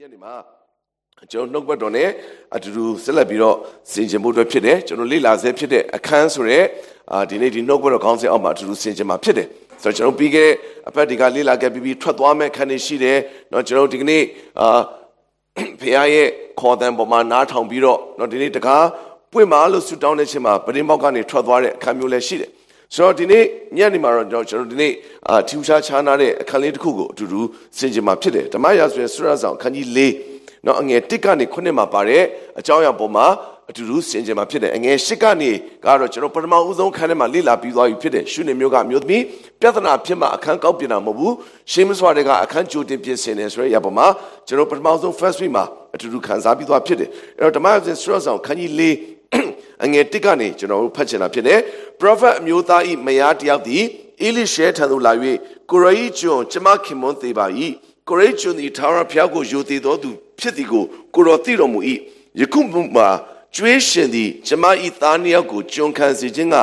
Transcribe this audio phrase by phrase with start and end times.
[0.00, 0.34] ညနေမှာ
[1.30, 2.08] ကျွန်တော်နှုတ်ဘတ်တော်နဲ့
[2.54, 3.56] အတူတူဆက်လက်ပြီးတော့
[3.92, 6.60] ဆင်ခြင်ဖို့အတွက်ဖြစ်တယ်ကျွန်တော်လေ့လာဆဲဖြစ်တဲ့အခန်းဆိုရဲ
[7.12, 9.48] အာဒီနေ့ဒီနှုတ်ဘတ်တော်ခေါင်းစဉ်အောက်မှာအတူတူဆင်ခြင်မှာဖြစ်တယ်
[9.82, 10.50] ဆိုတော့ကျွန်တော်ပြီးခဲ့
[10.88, 13.18] အပတ်ဒီကလေ့လာခဲ့ပြီးပြီးထွက်သွားမဲ့ခန်းတွေရှိတယ်
[13.50, 14.22] เนาะကျွန်တော်ဒီကနေ့
[14.60, 14.80] အာ
[15.80, 16.28] ဖခင်ရဲ့
[16.60, 18.84] ခေါ်တဲ့ပုံမှာနားထောင်ပြီးတော့เนาะဒီနေ့တကား
[19.32, 22.50] ပွင့်မာလို့ဆူတောင်းတဲ့ချိန်မှာပရင်ပေါက်ကနေထွက်သွားတဲ့အခန်းမျိုးလည်းရှိတယ်
[22.95, 23.43] ဆိုတော့ဒီနေ့
[23.77, 24.93] ညနေမှာတော့ကျွန်တော်ဒီနေ့
[25.29, 27.41] အာထူးခြားခြားနာတဲ့အခန်းလေးတစ်ခုကိုအတူတူ
[27.77, 29.99] ဆင်ခြင်မှာဖြစ်တယ်ဓမ္မရာဆိုရင်ဆုရဆောင်အခန်းကြီး၄
[30.65, 32.23] နော်အငယ်၁ကနေ9မှာပါတဲ့
[32.59, 33.25] အကြောင်းအရာပေါ်မှာ
[33.69, 35.51] အတူတူဆင်ခြင်မှာဖြစ်တယ်အငယ်၈ကနေ
[35.85, 39.23] ကတော့ကျွန်တော်ပထမဦးဆုံးခန်းထဲမှာလေ့လာပြီးသွားပြီဖြစ်တယ်ရှုနေမျိုးကမျိုးသမီး
[39.61, 41.33] ပြဿနာဖြစ်မှာအခန်းကောက်ပြင်တာမဟုတ်ဘူး
[41.71, 44.07] ရှေးမစွာတွေကအခန်းကြိုတင်ပြင်ဆင်တယ်ဆိုတဲ့အရာပေါ်မှာ
[44.47, 45.65] ကျွန်တော်ပထမဦးဆုံး first week မှာ
[45.95, 48.81] အတူတူခံစားပြီးသွားဖြစ်တယ်အဲ့တော့ဓမ္မရာဆိုရင်ဆုရဆောင်အခန်းကြီး၄
[49.83, 51.59] အငယ်တစ်ကနေကျွန်တော်တို့ဖတ်ချင်တာဖြစ်တယ်။
[51.99, 53.83] prophet အမျိုးသားဤမယားတယောက်သည်
[54.21, 55.13] အေလိရှဲထံသို့လာ၍
[55.71, 57.45] ကိုရိကျွန်းကျမခင်မွန်းသေးပါ၏။
[58.09, 60.83] ကိုရိကျွန်းသည်ထာဝရဘုရားကိုယိုသေးသောသူဖြစ်သည်ကို
[61.15, 61.79] ကိုတော်သိတော်မူ၏။
[62.39, 63.01] ယခုမှ
[63.55, 66.55] ကျွေးရှင်သည်ကျမဤသားနှစ်ယောက်ကိုကျွန်ခံစေခြင်းက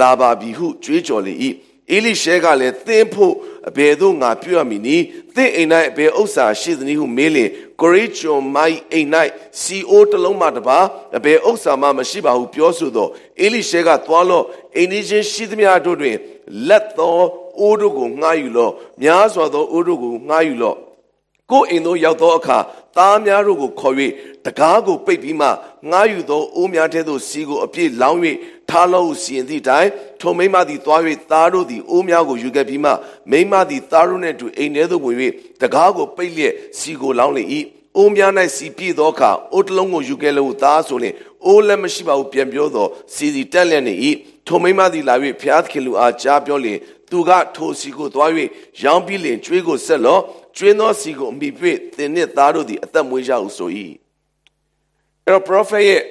[0.00, 1.34] လာပါပြီဟုကြွေးကြော်လေ၏။
[1.92, 3.34] အေလိရှဲကလည်းသင်ဖို့
[3.68, 7.50] အဘယ်သို့ငါပြုရမည်နည်းသင်အိမ်၌အဘယ်ဥစ္စာရှိသနည်းဟုမေးလျင်
[7.80, 9.08] ကိုရိကျွန်မိုက်အိမ်၌
[9.60, 10.78] စီအိုးတစ်လုံးမှတပါ
[11.16, 13.08] အဘယ်ဥစ္စာမှမရှိပါဟုပြောဆိုသော
[13.40, 14.44] အေလိရှဲကသွားလော့
[14.76, 16.16] အိမ်ကြီးချင်းရှိသမျှတို့တွင်
[16.68, 17.20] လက်သော
[17.58, 20.76] အိုးတို့ကိုငှားယူလော့များစွာသောအိုးတို့ကိုငှားယူလော့
[21.50, 22.58] ကိုယ်အိမ်သို့ရောက်သောအခါ
[22.96, 23.94] သားများတို့ကိုခေါ်၍
[24.44, 25.48] တကားကိုပိတ်ပြီးမှ
[25.90, 28.20] ငားယူသောအိုးများထဲသို့စီကိုအပြည့်လောင်း၍
[28.70, 29.88] ထားလို့စီရင်သည့်တိုင်
[30.20, 31.00] ထိုမိမသည်သွား၍
[31.30, 32.90] သားတို့သည်အိုးများကိုယူခဲ့ပြီးမှ
[33.30, 35.18] မိမသည်သားတို့နှင့်တူအိမ်ထဲသို့ဝင်၍
[35.60, 37.44] တကားကိုပိတ်လျက်စီကိုလောင်းလေ၏
[37.96, 41.14] အိုးများ၌စီပြည့်သောအခါအိုးတစ်လုံးကိုယူခဲ့လို့သားဆိုရင်
[41.44, 43.94] အိုးလည်းမရှိပါဘူးပြန်ပြောသောစီစီတက်လျက်နေ၏
[44.46, 46.78] ထိုမိမသည်လာ၍ဖျားသခင်လူအားကြားပြောလျင်
[47.10, 48.30] သူကထိုစီကိုသွား၍
[48.82, 50.22] ရောင်းပြီးလင်ကျွေးကိုဆက်လော့
[50.56, 53.70] ကျွေးသောစီကိုအမိပြည့်သင်နှင့်သားတို့သည်အသက်မွေးကြဟုဆို၏
[55.24, 56.02] အဲ့တော့ prophet ရဲ့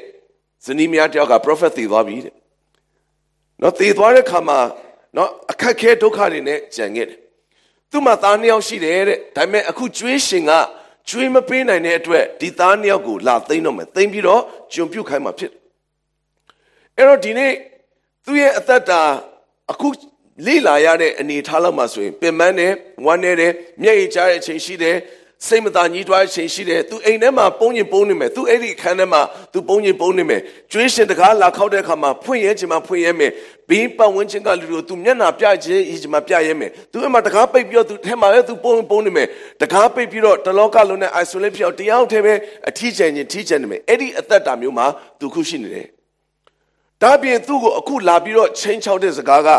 [0.65, 2.35] ဇနီးမယားတယောက်က prophet တည်သွားပြီတဲ့
[3.61, 4.59] နော်တည်သွားတဲ့ခါမှာ
[5.17, 7.19] နော်အခက်ခဲဒုက္ခတွေနဲ့ကြံခဲ့တယ်
[7.91, 10.51] သူ့မှာသားနှစ်ယောက်ရှိတယ်တဲ့ဒါပေမဲ့အခုကျွေးရှင်က
[11.09, 14.41] ကျွေးမပေးနိုင်တဲ့အတွက်ဒီသားနှစ်ယောက်ကိုလာသိမ်းတော့မယ်သိမ်းပြီးတော့
[14.73, 15.51] ကျွန်ပြုတ်ခိုင်းမှာဖြစ်
[16.97, 17.51] အဲ့တော့ဒီနေ့
[18.25, 19.01] သူ့ရဲ့အသက်တာ
[19.71, 19.87] အခု
[20.47, 22.73] လေ့လာရတဲ့အနေထားလောက်မှာဆိုရင်ပင်ပန်းတယ်
[23.05, 24.97] ဝမ်းနေတယ်မျက်ရည်ကျတဲ့အချိန်ရှိတယ်
[25.47, 29.21] စိတ်မသာညှိတွားအချိန်ရှိတယ်သူအိမ်ထဲမှာပုံရင်ပုံနေမယ်သူအဲ့ဒီအခန်းထဲမှာ
[29.53, 30.41] သူပုံရင်ပုံနေမယ်
[30.71, 33.31] ကျွေးရှင်တကားလာခောက်တဲ့အခါမှာဖွင့်ရဲချင်မှဖွင့်ရဲမယ်
[33.69, 39.27] ဘေးပတ်ဝန်းကျင်ကလူတို့သူမျက်နှာပြခြင်းဤချင်မှပြရဲမယ်သူအမှတကားပိတ်ပြီးတော့သူထဲမှာလည်းသူပုံပုံနေမယ်
[39.61, 42.33] တကားပိတ်ပြီးတော့တလောကလုံးနဲ့ isolate ဖြစ်အောင်တရားထဲပဲ
[42.69, 44.85] အထီးကျန်ခြင်းထီးကျန်နေမယ်အဲ့ဒီအသက်တာမျိုးမှာ
[45.19, 45.87] သူခုရှိနေတယ်
[47.01, 49.49] ဒါပြင်သူ့ကိုအခုလာပြီးတော့ချင်းချောက်တဲ့စကားက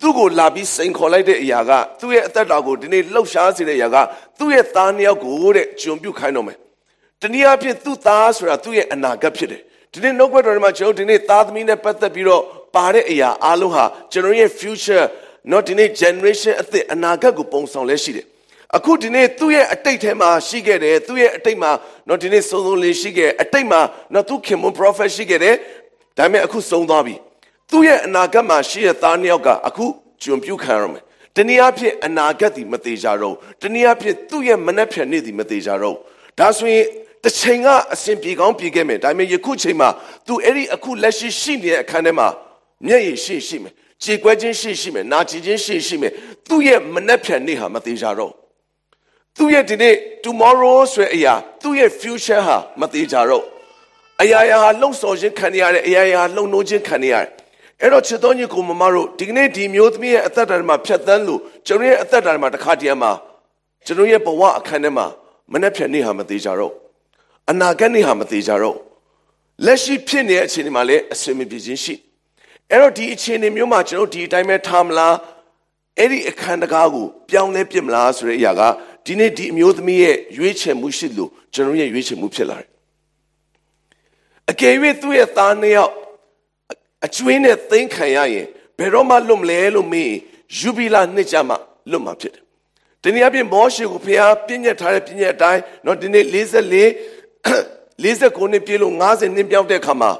[0.00, 1.70] သူ့ကိုလာပြီးစိန်ခေါ်လိုက်တဲ့အရာက
[2.00, 3.96] သူ့ရဲ့အသက်တာကိုဒီနေ့လှုပ်ရှားစေတဲ့အရာက
[4.38, 6.58] သူ့ရဲ့သားနှစ်ယောက်ကိုတဲ့ဂျုံပြုတ်ခိုင်းတော့မယ်။
[7.20, 9.60] တနည်းအားဖြင့်သူ့သားဆိုတာသူ့ရဲ့အနာဂတ်ဖြစ်တယ်။
[9.92, 12.42] ဒီနေ့နှုတ်ဘက်တော်ထဲမှာကျွန်တော်ဒီနေ့သားသမီးနဲ့ပတ်သက်ပြီးတော့
[12.74, 15.04] ပါတဲ့အရာအားလုံးဟာကျွန်တော်ရဲ့ future
[15.50, 18.26] နော်ဒီနေ့ generation အသစ်အနာဂတ်ကိုပုံဆောင်လဲရှိတယ်။
[18.76, 21.70] အခုဒီနေ့သူ့ရဲ့အတိတ်ထဲမှာရှိခဲ့တယ်သူ့ရဲ့အတိတ်မှာ
[22.08, 23.80] နော်ဒီနေ့စုံစုံလေးရှိခဲ့အတိတ်မှာ
[24.14, 25.56] နော်သူခင်မွန် prophet ရှိခဲ့တယ်
[26.18, 27.16] ဒါပေမဲ့အခုစုံသွားပြီ။
[27.70, 29.86] သူ့ရဲ့အနာဂတ်မှာရှိတဲ့သားနှစ်ယောက်ကအခု
[30.22, 31.02] ကျွန်ပြုခံရမယ်
[31.36, 35.96] တနည်းအားဖြင့်အနာဂတ်ဒီမသေးကြတော့တနည်းအားဖြင့်သူ့ရဲ့မနှက်ဖြန်နေ့ဒီမသေးကြတော့
[36.38, 36.84] ဒါဆိုရင်
[37.24, 39.88] တစ်ချိန်ကအစဉ်ပြေကောင်းပြေခဲ့မယ်ဒါပေမဲ့ယခုချိန်မှာ
[40.26, 42.28] तू အဲ့ဒီအခုလက်ရှိရှိနေတဲ့အခန်းထဲမှာ
[42.86, 46.12] မျက်ရည်ရှိရှိမယ်ခြေကွဲခြင်းရှိရှိမယ်နာကျင်ခြင်းရှိရှိမယ်
[46.48, 48.32] သူ့ရဲ့မနှက်ဖြန်နေ့ဟာမသေးကြတော့
[49.36, 53.44] သူ့ရဲ့ဒီနေ့ tomorrow ဆိုတဲ့အရာသူ့ရဲ့ future ဟာမသေးကြတော့
[54.22, 57.26] အရာရာဟာလှုပ်ဆော်ခြင်းခံရတဲ့အရာရာလှုပ်နိုးခြင်းခံရတယ်
[57.82, 63.12] အဲ့တော့ချစ်တော်ညီကိုမမတို့ဒီကနေ့ဒီမျိုးသမီးရဲ့အသက်တာမှာဖြတ်သန်းလို့ကျွန်တော်ရဲ့အသက်တာမှာတစ်ခါတည်းမှာ
[63.86, 65.06] ကျွန်တော်ရဲ့ဘဝအခန်းထဲမှာ
[65.52, 66.72] မနှက်ဖြန်နေဟာမသေးကြတော့
[67.50, 68.76] အနာဂတ်နေဟာမသေးကြတော့
[69.64, 71.94] လက်ရှိဖြစ်နေတဲ့အခြေအနေမှာလည်းအစင်မပြေခြင်းရှိ
[72.70, 75.14] အဲ့တော့ဒီအခြေအနေမျိုးမှာကျွန်တော်ဒီအတိုင်းပဲထားမလား
[75.98, 78.62] အဲ့ဒီအခန်းတကားကိုပြောင်းလဲပြစ်မလားဆိုတဲ့အရာက
[79.06, 82.68] ဒီနေ့ဒီအမျိုးသမီးရဲ့ရွေးချယ်မှုရှိလို့ကျွန်တော်ရဲ့ရွေးချယ်မှုဖြစ်လာတယ်
[84.50, 85.92] အကယ်၍သူ့ရဲ့သားနှစ်ယောက်
[87.06, 88.46] အကျွင်းနဲ့သိမ်းခံရရင်
[88.78, 90.12] ဘယ်တော့မှလွတ်မလဲလို့မေး
[90.58, 91.56] ယူဘီလာနှစ်ကြမှာ
[91.90, 92.42] လွတ်မှာဖြစ်တယ်။
[93.02, 96.34] ဒီနေ့အပြင်မောရှေကိုဖျားပြည့်ညက်ထားတဲ့ပြည့်ညက်အတိုင်းတော့ဒီနေ့44
[98.04, 100.10] 49နှစ်ပြည့်လို့50နှစ်ပြောင်းတဲ့ခါမှာ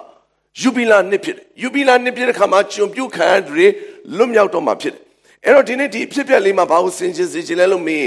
[0.61, 3.67] ယူဘီလာနှစ်ဖြစ်တယ်။ယူဘီလာနှစ်ပြည့်တဲ့ခါမှာကျွန်ပြုတ်ခံရတွေ
[4.17, 5.03] လွတ်မြောက်တော့မှာဖြစ်တယ်။
[5.45, 8.07] အဲ့တော့ဒီနေ့ဒီအဖြစ်ပြက်လေးမှာဘာလို့ဆင်ခြင်စေချင်လဲလို့မေး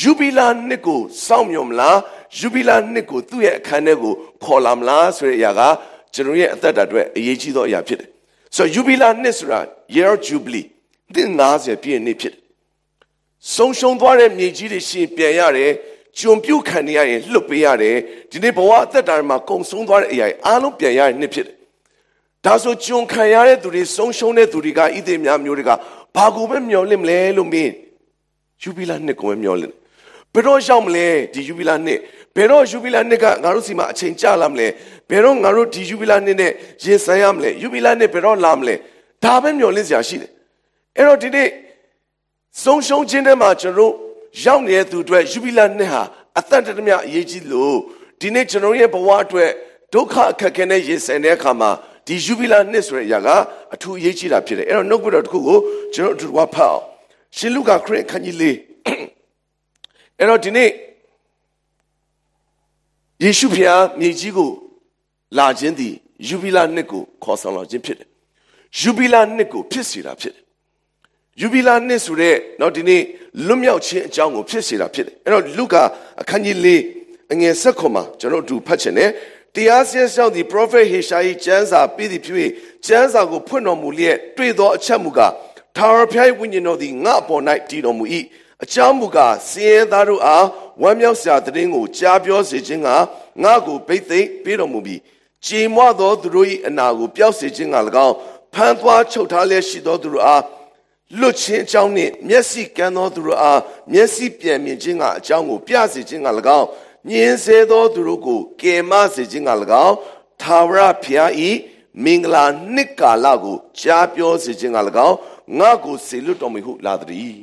[0.00, 1.98] ယူဘီလာနှစ်ကိုစောင့်မျှော်မလား
[2.38, 4.14] ယူဘီလာနှစ်ကိုသူ့ရဲ့အခန်းထဲကို
[4.44, 5.60] ခေါ်လာမလားဆိုတဲ့အရာက
[6.14, 8.08] ကျွန်တော်ရဲ့အသက်တာအတွက်အရေးကြီးသောအရာဖြစ်တယ်။
[8.56, 9.60] ဆိုတော့ jubilee နှစ်ဆိုတာ
[9.96, 10.66] year jubilee
[11.14, 12.40] နှစ်90ပြည့်နှစ်ဖြစ်တယ်။
[13.54, 15.72] ဆုံးရှုံးသွားတဲ့မြေကြီးတွေရှင်ပြန်ရတယ်
[16.18, 17.96] ကျွန်ပြုတ်ခံနေရရင်လွတ်ပေးရတယ်
[18.30, 21.56] ဒီနေ့ဘဝအသက်တာမှာကုံဆုံးသွားတဲ့အရာအားလုံးပြန်ရတဲ့နှစ်ဖြစ်တယ်
[22.44, 25.70] ဒါဆိုကျွန်ခံရတဲ့သူတွေဆုံးရှုံးတဲ့သူတွေကဣသေများမျိုးတွေက
[26.16, 27.72] ဘာကိုပဲမျောလင့်မလဲလို့မင်း
[28.62, 29.74] ယူဘီလာနှစ်ကိုပဲမျောလင့်
[30.32, 31.98] ဘယ်တော့ရောက်မလဲဒီယူဘီလာနှစ်
[32.36, 34.66] ဘယ်တော့ယူဘီလာနှစ်ကငါတို့စီမှာအချိန်ကြာလာမလဲ
[35.10, 36.52] ဘယ်တော့ငါတို့ဒီယူဘီလာနှစ်နဲ့
[36.84, 38.74] ရင်ဆိုင်ရမလဲယူဘီလာနှစ်ဘယ်တော့လာမလဲ
[39.24, 40.30] ဒါပဲမျောလင့်စရာရှိတယ်
[40.96, 41.48] အဲ့တော့ဒီနေ့
[42.62, 43.92] ဆုံးရှုံးခြင်းထဲမှာကျွန်တော်
[44.44, 46.02] ရောက်နေတဲ့သူအတွက်ယူဘီလာနှစ်ဟာ
[46.38, 47.76] အသက်တည်းအရေးကြီးလို့
[48.20, 49.50] ဒီနေ့ကျွန်တော်ရဲ့ဘဝအတွက်
[49.94, 51.70] ဒုက္ခအခက်အခဲနဲ့ရင်ဆိုင်တဲ့အခါမှာ
[52.06, 53.28] ဒီယူဘီလာနှစ်ဆိုတဲ့အရာက
[53.74, 55.58] အထူးအရေးကြီးတာဖြစ်တယ်အဲ့တော့နှုတ်ကပတော်တစ်ခုကို
[55.94, 56.82] ကျွန်တော်အတူတူဖတ်အောင်
[57.36, 58.56] ရှင်လုကာခရစ်ခန်းကြီးလေး
[60.18, 60.70] အဲ့တော့ဒီနေ့
[63.22, 64.50] ယေရှုဖျားမြေကြီးကို
[65.38, 65.94] လာခြင်းသည်
[66.28, 68.08] ယူဘီလာနှစ်ကိုခေါ်ဆောင်လာခြင်းဖြစ်တယ်
[68.80, 70.44] ယူဘီလာနှစ်ကိုဖြစ်စေတာဖြစ်တယ်
[71.40, 73.02] ယူဘီလာနှစ်ဆိုတဲ့တော့ဒီနေ့
[73.46, 75.82] လွတ်မြောက်ခြင်းအကြောင်းကိုဖြစ်စေတာဖြစ်တယ်အဲ့တော့လုကာ
[76.20, 76.68] အခန်းကြီး၄
[77.32, 79.10] အငယ်၁၇မှာကျွန်တော်တို့ဖတ်ချင်တယ်
[79.54, 82.36] တရားစင်းဆောင်သည့် prophet ဟေရှာ၏ကျမ်းစာပြည့်သည့်ဖြစ်၍
[82.86, 85.32] ကျမ်းစာကိုဖွင့်တော်မူလျက်တွေ့သောအချက်မူကား
[85.76, 88.04] ထာဝရဘုရား၏ဝိညာဉ်တော်သည်ငါ့အပေါ်၌တည်တော်မူ၏
[88.64, 90.44] အကြောင်းမူကားစင်ရသားတို့အား
[90.82, 92.88] ဝမ်းမြောက်စရာတည်င်းကိုကြားပြောစေခြင်းက
[93.42, 95.00] ငါကိုဗိသိက်ပေးတော်မူပြီး
[95.46, 98.14] ကြည်မွသောသူတို့၏အနာကိုပျောက်စေခြင်းက၎င်း
[98.54, 100.42] ဖန်သွားချုပ်ထားလျက်ရှိသောသူတို့အား
[101.18, 103.60] လွတ်ခြင်းအကြောင်းနှင့်မျက်စိကန်းသောသူတို့အား
[103.92, 106.28] မျက်စိပြန်မြင်ခြင်းကအကြောင်းကိုပြစေခြင်းက၎
[106.58, 106.66] င်း
[107.10, 109.50] ညင်းစေသောသူတို့ကိုကယ်မစေခြင်းက၎
[109.86, 109.96] င်း
[110.42, 111.50] သာဝရဖျားဤ
[112.04, 112.44] မင်္ဂလာ
[112.74, 114.78] နှစ်ကာလကိုကြားပြောစေခြင်းက၎
[115.08, 115.16] င်း
[115.58, 117.38] ငါကိုစေလွတ်တော်မူဟုလာသည်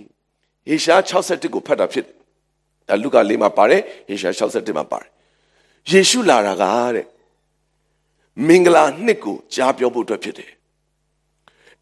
[0.68, 2.17] ဟေရှာ61ကိုဖတ်တာဖြစ်တယ်
[2.88, 5.10] ဒါလူကလေးမှာပါတယ်ဟေရှာ61မှာပါတယ်
[5.92, 6.64] ယေရှုလာတာက
[6.96, 7.06] တဲ့
[8.48, 10.52] မင်္ဂလာနှစ်ကိုကြားပြောဖို့အတွက်ဖြစ်တယ်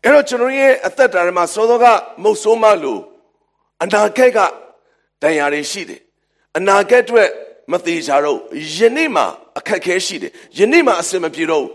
[0.04, 1.86] အဲ့တော့ကျွန်တော်ရဲ့အသက်တာထဲမှာစောစောက
[2.24, 3.02] မုတ်ဆိုးမလို့
[3.84, 4.40] အနာဂတ်က
[5.22, 6.02] တန်ရာတွေရှိတယ်
[6.57, 7.30] အနာဂတ်အတွက်
[7.72, 8.40] မသေးကြတော့
[8.78, 9.25] ယနေ့မှာ
[9.57, 11.66] အခက်ခဲရှိတယ်ယနေ့မှာအစင်မပြေတော့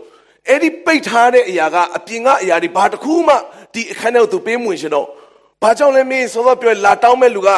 [0.47, 3.35] အဲ့ဒီပိတ်ထားတဲ့အရာကအပြင်ကအရာတွေဘာတစ်ခုမှ
[3.73, 5.07] ဒီအခန်းထဲကိုသူပေးမဝင်ရှင်တော့
[5.61, 7.49] ဘာကြောင့်လဲမင်းစောစောပြောလာတောင်းမဲ့လူက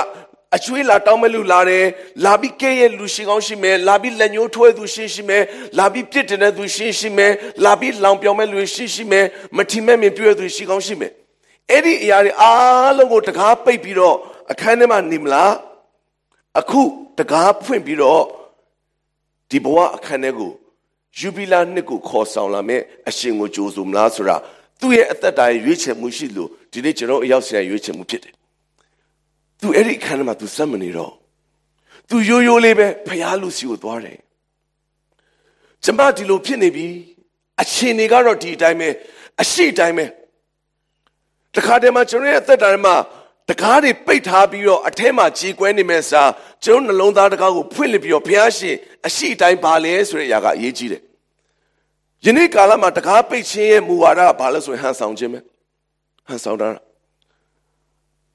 [0.56, 1.86] အချွေးလာတောင်းမဲ့လူလာတယ်
[2.26, 5.44] လာပြီးကဲရဲ့လူရှိကောင်းရှိမယ်လာပြီးလက်ညှိုးထွဲသူရှိရှိမယ်
[5.78, 7.32] လာပြီးပြစ်တင်တဲ့သူရှိရှိမယ်
[7.66, 9.26] လာပြီးလောင်ပြောင်မဲ့လူရှိရှိမယ်
[9.58, 11.12] မထီမဲ့မြင်ပြည့်သူရှိကောင်းရှိမယ်
[11.70, 14.16] အဲ့ဒီအရာတွေအားလုံးကိုတကားပိတ်ပြီးတော့
[14.52, 15.54] အခန်းထဲမှာနေမလား
[16.60, 16.82] အခု
[17.20, 18.24] တကားဖွင့်ပြီးတော့
[19.50, 20.52] ဒီဘဝအခန်းထဲကို
[21.20, 24.36] ယူဘီလာနှစ်ကိုခေါ်ဆောင်လာမယ်အရှင်ကိုကြိုးစုံမလားဆိုတာ
[24.80, 28.34] သူ့ရဲ့အသက်တာရွေးချယ်မှုရှိလို့ဒီနေ့ကျွန်တော်အရောက်ဆရာရွေးချယ်မှုဖြစ်တယ်
[29.64, 31.14] သူအဲ့ဒီအခန်းထဲမှာသူစက်မနေတော့
[32.10, 34.20] သူရိုးရိုးလေးပဲဖျားလူစီကိုသွားတယ်
[35.84, 36.88] ကျမဒီလိုဖြစ်နေပြီ
[37.62, 38.90] အချင်းတွေကတော့ဒီအတိုင်းပဲ
[39.42, 40.06] အရှိတိုင်းပဲ
[41.56, 42.96] တခါတည်းမှာကျွန်တော်ရဲ့အသက်တာထဲမှာ
[43.50, 46.24] တကားတွေပိတ်ထားပြီးတော့အထဲမှာကြေကွဲနေမဲ့စာ
[46.64, 48.76] ကျွန်တော်နှလုံးသားတကားကိုဖွင့်လှစ်ပြီးတော့ဘုရားရှင်
[49.08, 51.02] အရှိတိုင်းပါလဲဆိုတဲ့အရာကအရေးကြီးတယ်
[52.26, 55.40] ယနေ့ကာလမှာတကားပိတ်ခြင်းရဲ့မူဝါဒကဘာလဲဆိုရင်ဟန်ဆောင်ခြင်းပဲ
[56.28, 56.70] ဟန်ဆောင်တာ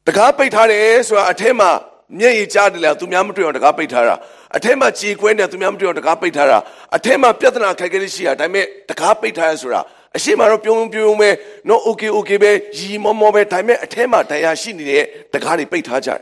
[0.08, 1.70] တကားပိတ်ထားတယ်ဆိုတာအထဲမှာ
[2.19, 4.14] မျက်ရည်ကြားတယ်လားသူများမတွေ့အောင်တကားပိတ်ထားတာ
[4.56, 6.58] အထဲမှာကြေကွဲနေသူများမတွေ့အောင်တကားပိတ်ထားတာ
[6.96, 9.81] အထဲမှာပြဿနာခက်ခဲရှိတာဒါပေမဲ့တကားပိတ်ထားရဆိုတာ
[10.16, 11.31] အရှိမတော့ပြုံးပြုံးပဲ
[11.69, 16.20] နော် okay okay ပဲရီမောမောပဲဒါပေမဲ့အထဲမှာတရားရှိနေတဲ့တကားတွေပိတ်ထားကြတယ်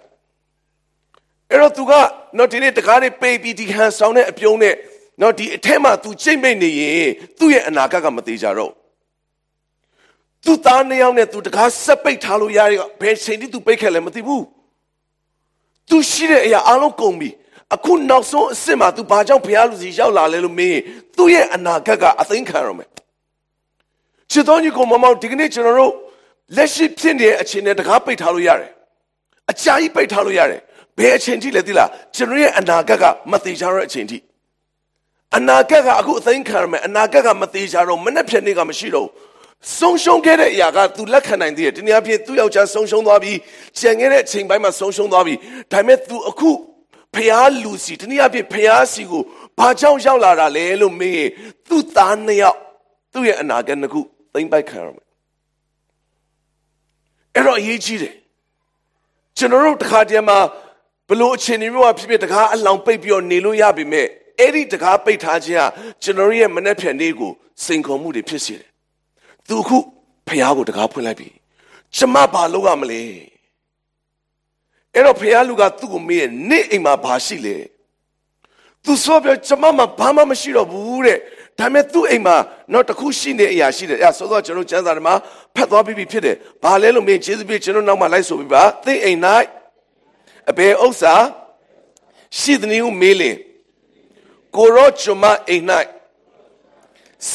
[1.50, 1.92] အဲ့တော့သူက
[2.36, 4.74] နော်ဒီနေ့တကားတွေပိတ်ပြီးဒီဟန်ဆောင်တဲ့အပြုံးနဲ့
[5.20, 8.72] နော်ဒီအထဲမှာ तू ချိန်မိတ်နေရင်သူ့ရဲ့အနာဂတ်ကမသေးကြတော့
[10.46, 14.44] သူ့သားနှစ်ယောက်နဲ့သူတကားဆက်ပိတ်ထားလို့ရတယ်ဘယ်ချိန်ထိသူပိတ်ခဲ့လဲမသိဘူး
[15.90, 17.30] သူရှိတဲ့အရာအလုံးကုန်ပြီ
[17.74, 20.80] အခုနောက်ဆုံးအစ်စ်မှာ तू ဘာကြောင့်ဘုရားလူစီရောက်လာလဲလို့မင်း
[21.16, 22.88] သူ့ရဲ့အနာဂတ်ကအသိခံရမယ်
[24.30, 25.92] ချစ်တော်ညီကိုမမောင်ဒီကနေ့ကျွန်တော်တို့
[26.56, 28.70] လက်ရှိဖြစ်နေတဲ့အခြေအနေတကားပိတ်ထားလို့ရတယ်
[29.50, 30.60] အကြာကြီးပိတ်ထားလို့ရတယ်
[30.98, 34.18] ဘယ်အချိန်ထိလဲသိလားကျွန်တော်ရဲ့အနာဂတ်ကမသေးချာတဲ့အချိန်ထိ
[35.36, 39.12] အနာဂတ်ကအခုအသိခံရမယ်အနာဂတ်ကမသေးချာတော့မနေ့ဖြန်နေ့ကမရှိတော့ဘူး
[39.78, 43.32] ဆုံးရှုံးခဲ့တဲ့အရာက तू လက်ခံနိုင်သေးတယ်ဒီနေ့အဖြစ်သူ့ယောက်ျားဆုံးရှုံးသွားပြီ
[43.78, 45.34] ကြံခဲ့တဲ့အချိန်ပိုင်းမှာဆုံးရှုံးသွားပြီ
[45.72, 46.50] ဒါပေမဲ့ तू အခု
[47.14, 49.22] ဖျားလူစီဒီနေ့အဖြစ်ဖျားစီကို
[49.58, 51.26] ဘာကြောင့်ရောက်လာတာလဲလို့မေး
[51.68, 52.58] သူ့သားနှစ်ယောက်
[53.12, 54.00] သူ့ရဲ့အနာဂတ်နှစ်ခု
[54.32, 55.06] သိမ့်ပိုက်ခံရမယ်
[57.34, 58.14] အဲ့တော့အရေးကြီးတယ်
[59.36, 60.38] ကျွန်တော်တို့တခါတည်းမှာ
[61.08, 64.06] ဘလို့အချိန်မျိုးဖြစ်ဖြစ်တကားအလောင်ပိတ်ပြီးတော့နေလို့ရပြီမဲ့
[64.40, 65.62] အဲ့ဒီတကားပိတ်ထားခြင်းက
[66.02, 67.32] ကျွန်တော်ရဲ့မနှက်ဖြန်လေးကို
[67.64, 68.70] စိန်ခေါ်မှုတွေဖြစ်စေတယ်
[69.48, 69.78] သူခု
[70.26, 71.28] ဖះကိုတကားဖွင့်လိုက်ပြီ
[71.96, 73.02] ကျမဘာလုပ်ရမလဲ
[74.94, 77.56] အဲ့တော့ဖះလူကသူ့ကိုမေးရဲ့နေ့အိမ်မှာဘာရှိလဲ
[78.84, 81.18] သူဆိုပြကျမမှာဘာမှမရှိတော့ဘူးတဲ့
[81.58, 82.36] ဒါပေမဲ့သူ့အိမ်မှာ
[82.72, 85.14] တော့တခုရှိနေအရာရှိတယ်အဲဆိုတော့ကျွန်တော်ကျမ်းစာထဲမှာ
[85.54, 89.20] ဖတ်သွားပြီးပြီဖြစ်တယ်ဘာလဲလို့မင်းကျေးဇူးပြုကျွန်တော်နောက်မှလိုက်ဆိုပြီးပါသင်အိမ်၌
[90.50, 91.14] အဘယ်ဥစ္စာ
[92.38, 93.36] ရှိသည်နည်းဟုမေးလင်
[94.56, 95.64] ကိုရောကျွန်မအိမ်၌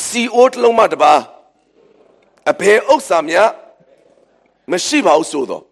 [0.01, 1.13] စီအိုတလုံးမှတပါ
[2.49, 3.49] အဘယ်ဥစ္စာများ
[4.71, 5.63] မရှိပါဘူးဆိုတော့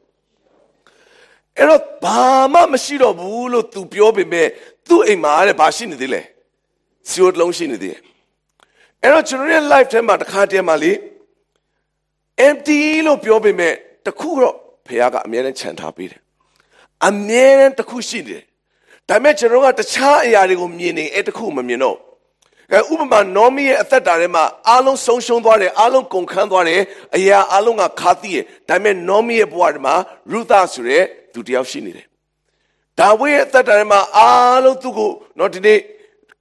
[1.57, 2.23] အဲ့တော့ဘာ
[2.53, 4.47] မှမရှိတော့ဘူးလို့ तू ပြောပေမဲ့
[4.87, 6.21] သူ့အိမ်မှာတဲ့ဘာရှိနေသေးလဲ
[7.09, 8.01] စီအိုတလုံးရှိနေသေးတယ်
[9.03, 10.93] အဲ့တော့ကျွန်တော်ရဲ့ life ထဲမှာတစ်ခါတည်းမှာလေ
[12.47, 13.73] empty လို့ပြောပေမဲ့
[14.05, 16.21] တခုတော့ဖခင်ကအမြဲတမ်းခြံထားပေးတယ်
[17.07, 18.43] အမြဲတမ်းတခုရှိနေတယ်
[19.09, 21.97] ဒါပေမဲ့ကျွန်တော်ကတခြားအရာတွေကိုမြင်နေအဲ့တခုမမြင်တော့
[22.73, 26.81] အဲဥပမာနောမီရဲ့အသက်တာထဲမှာအားလုံးဆုံးရှုံးသွားတယ်အားလုံးကုန်ခန်းသွားတယ်
[27.15, 28.37] အရာအားလုံးကခါသိရ
[28.69, 29.93] ဒါပေမဲ့နောမီရဲ့ဘဝထဲမှာ
[30.31, 32.05] ရူသဆိုတဲ့သူတယောက်ရှိနေတယ်
[32.99, 35.79] ဒါဝိရဲ့အသက်တာထဲမှာအားလုံးသူ့ကိုတော့ဒီနေ့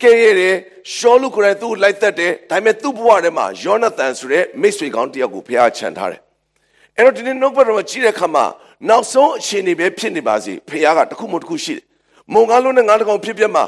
[0.03, 0.55] ကဲရတယ်
[0.95, 6.21] ရှောလူကိုယ်တိုင်သူ့လိုက်သက်တယ်ဒါပေမဲ့သူ့ဘဝထဲမှာယောနသန်ဆိုတဲ့မိတ်ဆွေကောင်းတယောက်ကိုဖះချန်ထားတယ်
[6.97, 8.45] အဲ့တော့ဒီနေ့နှုတ်ဘတ်တော်မှာကြည့်တဲ့အခါမှာ
[8.89, 11.85] နောက်ဆုံးအခြေအနေပဲဖြစ်နေပါစေဖះကတခုမှတခုရှိတယ်
[12.33, 13.65] မုံကားလုံးနဲ့ငါးတကောင်ဖြစ်ပြမှာ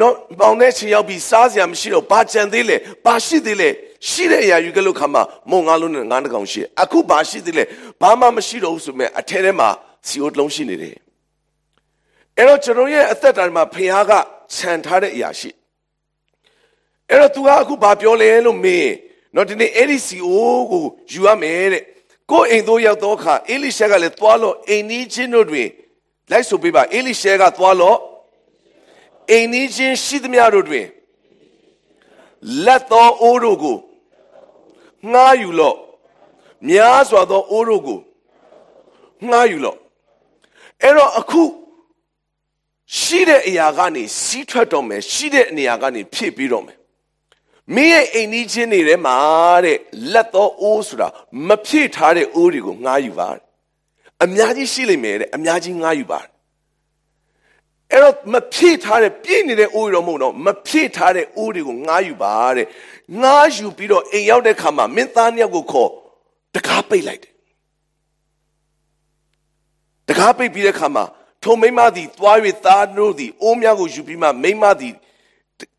[0.00, 3.68] နော်ပေါင်တဲ့ချိန်ရောက်ပြီးစားစရာမရှိတော့ဘာကြံသေးလဲဘာရှိသေးလဲ
[4.10, 7.64] ရှိတဲ့အရာယူခဲ့လို့ခါမှာမုံငါးလုံးနဲ့ငါးတကောင်ရှိအခုဘာရှိသေးလဲ
[8.00, 9.68] ဘာမှမရှိတော့ဘူးဆိုမဲ့အထဲထဲမှာ
[10.08, 10.96] စီအိုတလုံးရှိနေတယ်
[12.36, 14.12] အဲ့တော့ကျွန်တော်ရဲ့အသက်တာမှာဖះက
[14.54, 15.50] ခြံထားတဲ့အရာရှိ
[17.10, 18.88] အဲ့တော့ तू ကအခုဘာပြောလဲလို့မေး
[19.34, 21.82] နော်ဒီနေ့အဲ့ဒီစီအိုကိုယူရမယ်တဲ့
[22.30, 25.68] ကိုယ်အိမ်သို့ရောက်တော့အခါအေလိရှဲကလည်းသွားလို့အိမ်နီးချင်းတို့တွင်
[26.30, 27.98] လိုက်ဆိုပေးပါအေလိရှဲကသွားလို့
[29.30, 30.86] အိမ်နီးချင်းရှိသမျှတို့တွင်
[32.64, 33.76] လက်သောအိုးတို့ကို
[35.12, 35.76] ငှားယူလို့
[36.68, 37.98] များစွာသောအိုးတို့ကို
[39.28, 39.78] ငှားယူလို့
[40.82, 41.42] အဲ့တော့အခု
[43.00, 46.78] ရှိတဲ့အရာကနေစီးထွက်တော့မယ်ရှိတဲ့နေရာကနေဖြည့်ပြီးတော့မယ်
[47.74, 49.16] မင်းရဲ့အိမ်ကြီးချင်းတွေထဲမှာ
[49.64, 49.78] တဲ့
[50.12, 51.08] လက်သောအိုးဆိုတာ
[51.48, 53.28] မဖြည့်ထားတဲ့အိုးတွေကိုငှားယူပါ
[54.24, 56.20] အများကြီးရှိလိမ့်မယ်တဲ့အများကြီးငှားယူပါ
[57.94, 62.66] အဲ့တော့မဖြည့်ထားတဲ့ပြည့်နေတဲ့အိုးရောမဟုတ်တော့မဖြည့်ထားတဲ့အိုးတွေကိုငှားယူပါတဲ့
[63.20, 65.90] ငှားယူပြီးတော့အိမ်ရောက်တဲ့ခါမှာမင်းသားနှစ်ယောက်ကိုခေါ်
[66.54, 67.32] တကားပိတ်လိုက်တယ်
[70.08, 71.04] တကားပိတ်ပြီးတဲ့ခါမှာ
[71.42, 74.94] ထိုမိမသည်သွား၍သားတို့သည်အိုးများကိုယူပြီးမှမိမသည်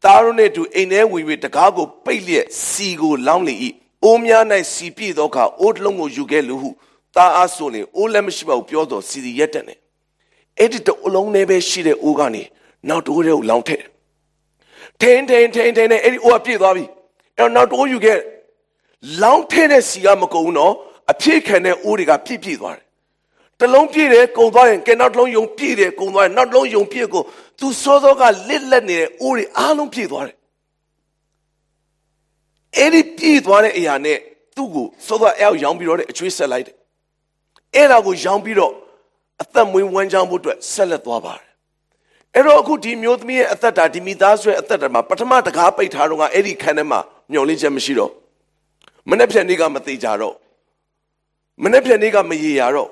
[0.03, 3.55] သားတို့နှင့်အတူအိမ်ထဲဝင်၍တကားကိုပိတ်လျက်စီကိုလောင်းလေ၏
[4.03, 4.43] အိုးများ၌
[4.73, 6.69] စီပြည့်သောအခါအိုးတစ်လုံးကိုယူခဲ့လူဟု
[7.15, 9.75] သားအားဆိုလင်အိုးလည်းမရှိပါဘူးပြောတော့စီစီရက်တက်နေ
[10.59, 12.43] အဲ့ဒီတအလုံးနဲ့ပဲရှိတဲ့အိုးကနေ
[12.89, 13.83] နောက်တိုးတဲ့ကိုလောင်းထည့်
[15.01, 16.85] ထင်းထင်းထင်းထင်းနဲ့အဲ့ဒီအိုးကပြည့်သွားပြီ
[17.37, 18.19] အဲ့တော့နောက်တိုးယူခဲ့
[19.21, 20.73] လောင်းထည့်တဲ့စီကမကုန်ဘူးနော်
[21.11, 22.85] အပြည့်ခံတဲ့အိုးတွေကပြည့်ပြည့်သွားတယ်
[23.59, 27.23] တလုံးပြည့်တယ်ကုံသွားရင်ကဲနောက်တစ်လုံးယုံပြည့်တယ်ကုံသွားရင်နောက်တစ်လုံးယုံပြည့်ကို
[27.59, 30.35] သူစောစောကလစ်လက်နေတဲ့အိုးတွေအားလုံးပြည့်သွားတယ်
[32.77, 34.17] အဲ့ဒီပြည့်သွားတဲ့အရာနဲ့
[34.55, 36.75] သူ့ကိုစောစောအောက်ရောင်းပြီးတော့အချွေးဆက်လိုက်တယ်
[37.75, 38.73] အဲ့ဒါကိုရောင်းပြီးတော့
[39.41, 41.45] အသက်မွေးဝမ်းကြောင်းဖို့အတွက်ဆက်လက်သွားပါတယ်
[42.35, 46.99] အဲ့တော့အခုဒီမျိုးသမီးရဲ့အသက်တာဒီမိသားစုရဲ့အသက်တာမှာပထမတကားပိတ်ထားတော့ကအဲ့ဒီခန်းထဲမှာ
[47.31, 48.11] မျောလင်းချက်မရှိတော့
[49.09, 50.35] မနေ့ဖြန်နေ့ကမသေးကြတော့
[51.63, 52.89] မနေ့ဖြန်နေ့ကမရေရတော့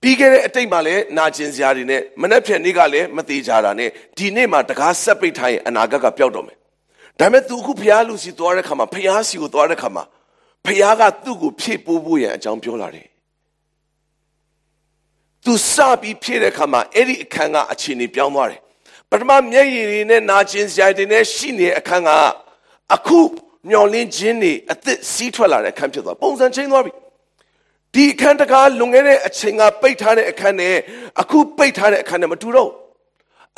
[0.00, 6.56] ပြီးခဲ့တဲ့အတိတ်မှာလည်းနာကျင်စရာတွေနဲ့မနှက်ဖြန်နေ့ကလည်းမသေးကြတာနဲ့ဒီနေ့မှာတကားဆက်ပိတ်ထားရင်အနာဂတ်ကပျောက်တော့မယ်
[7.20, 10.04] ဒါပေမဲ့သူအခုဖျားလူစီသွားတဲ့ခါမှာဖျားစီကိုသွားတဲ့ခါမှာ
[10.66, 13.06] ဖျားကသူ့ကိုဖြည့်ပိုးဖို့ရန်အကြောင်းပြောလာတယ်
[15.48, 18.60] သူစပြီးဖြည့်တဲ့ခါမှာအဲ့ဒီအခန်းကအခြေအနေပြောင်းသွားတယ်
[19.10, 22.10] ပထမမျက်ရည်တွေနဲ့နာကျင်စရာတွေနဲ့ရှိနေတဲ့အခန်းက
[22.94, 23.18] အခု
[23.68, 26.92] မျောလင်းခြင်းတွေအသစ်စီးထွက်လာတဲ့အခန်းဖြစ်သွားပုံစံချင်းသွားပြီ
[27.94, 30.74] ဒီအခန်းတကားလွန်ခဲ့တဲ့အချိန်ကပိတ်ထားတဲ့အခန်းနဲ့
[31.20, 32.70] အခုပိတ်ထားတဲ့အခန်းနဲ့မတူတော့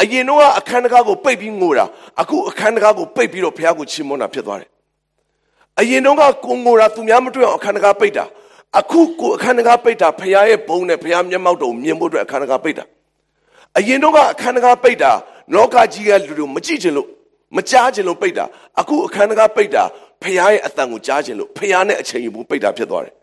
[0.01, 1.85] အရင်တော့အခန်းတကားကိုပိတ်ပြီးငိုတာ
[2.21, 4.71] အခုအခန်းတကားကိုပိတ်ပြီးတော့ဘုရားကိုချီးမွမ်းတာဖြစ်သွားတယ်
[5.81, 8.25] အရင်တော့ကိုငိုတာသူများမတွေ့အောင်အခန်းတကားပိတ်တာ
[8.79, 12.85] အခုကိုအခန်းတကားပိတ်တာဘုရားရဲ့ဘုန်းနဲ့ဘုရားမျက်မှောက်တော်မြင်ဖို့အတွက်အခန်းတကားပိတ်တာ
[13.79, 15.13] အရင်တော့အခန်းတကားပိတ်တာ
[15.55, 17.09] လောကကြီးကလူတွေမကြည့်ချင်လို့
[17.57, 18.45] မကြားချင်လို့ပိတ်တာ
[18.81, 19.83] အခုအခန်းတကားပိတ်တာ
[20.23, 23.15] ဘုရားရဲ့အတန်ကိုကြားချင်လို့ဘုရားနဲ့အချိန်ယူဖို့ပိတ်တာဖြစ်သွားတယ်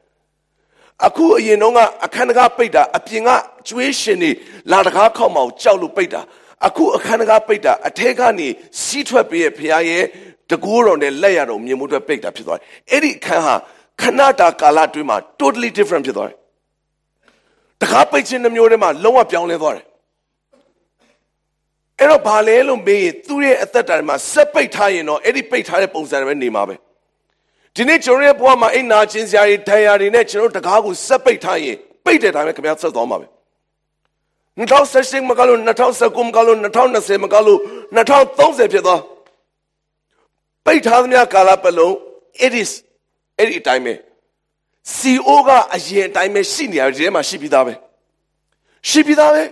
[1.06, 3.30] အခုအရင်တော့ကအခန်းတကားပိတ်တာအပြင်က
[3.68, 4.32] ကျွေးရှင်တွေ
[4.72, 6.22] လာတကားခောက်မှောင်ကြောက်လို့ပိတ်တာ
[6.68, 8.48] အခုအခန်းတကားပိတ်တာအထက်ကနေ
[8.84, 10.04] စီးထွက်ပြီးရဲ့ဖခင်ရဲ့
[10.52, 13.56] တကူတော်နဲ့လက်ရတော်မြင်မှုအတွက်ပိတ်တာဖြစ်သွားတယ်အဲ့ဒီအခန်းဟာ
[14.02, 16.38] ခဏတာကာလအတွင်းမှာ totally different ဖြစ်သွားတယ်
[17.82, 19.86] တကားပိတ်ခြင်းနှမျိုးထဲမှာလုံးဝပြောင်းလဲသွားတယ်
[22.00, 26.76] အဲ့တော့ဘာလဲလို့မေးရင်သူ့ရဲ့အသက်တာမှာစက်ပိတ်ထားရင်တော့အဲ့ဒီပိတ်ထားတဲ့ပုံစံတွေပဲနေမှာပဲ
[27.76, 33.28] ဒီနေ့ကျွန်တော်ရဲ့ဘဝမှာအိမ်နာချင်းစရာတွေဒဏ်ရာတွေနဲ့ကျွန်တော်တကားကိုစက်ပိတ်ထားရင်ပိတ်တဲ့တိုင်းပဲခင်ဗျာဆက်သွားမှာပဲ
[34.58, 37.60] 2016မကလို့2019မကလို့2020မကလို့
[37.96, 39.02] 2030ဖြစ်သွား
[40.66, 41.94] ပိတ်ထားသမျှကာလပတ်လုံး
[42.46, 42.72] it is
[43.40, 43.94] အဲ့ဒီအတိုင်းပဲ
[44.96, 47.74] CO ကအရင်အတိုင်းပဲရှိနေရတယ်ဒီထဲမှာရှိပြီးသားပဲ
[48.90, 49.44] ရှိပြီးသားပဲ